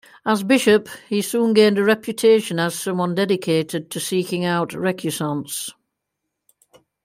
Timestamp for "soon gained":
1.21-1.77